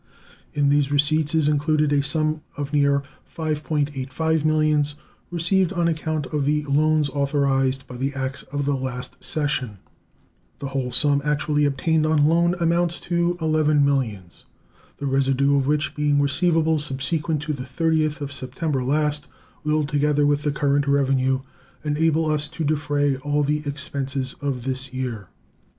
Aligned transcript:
In 0.53 0.69
these 0.69 0.89
receipts 0.91 1.35
is 1.35 1.47
included 1.47 1.93
a 1.93 2.01
sum 2.01 2.41
of 2.57 2.73
near 2.73 3.03
$5.85 3.37 4.43
millions, 4.45 4.95
received 5.29 5.71
on 5.73 5.87
account 5.87 6.25
of 6.33 6.45
the 6.45 6.63
loans 6.65 7.07
authorized 7.11 7.85
by 7.85 7.97
the 7.97 8.11
acts 8.15 8.41
of 8.51 8.65
the 8.65 8.73
last 8.73 9.23
session; 9.23 9.77
the 10.57 10.69
whole 10.69 10.91
sum 10.91 11.21
actually 11.23 11.65
obtained 11.65 12.07
on 12.07 12.25
loan 12.25 12.55
amounts 12.59 12.99
to 13.01 13.37
$11 13.41 13.83
millions, 13.83 14.45
the 14.97 15.05
residue 15.05 15.55
of 15.55 15.67
which, 15.67 15.93
being 15.93 16.19
receivable 16.19 16.79
subsequent 16.79 17.39
to 17.43 17.53
the 17.53 17.61
30th 17.61 18.21
of 18.21 18.33
September 18.33 18.83
last, 18.83 19.27
will, 19.63 19.85
together 19.85 20.25
with 20.25 20.41
the 20.41 20.51
current 20.51 20.87
revenue, 20.87 21.41
enable 21.83 22.25
us 22.25 22.47
to 22.47 22.63
defray 22.63 23.17
all 23.17 23.43
the 23.43 23.61
expenses 23.67 24.35
of 24.41 24.63
this 24.63 24.91
year. 24.91 25.27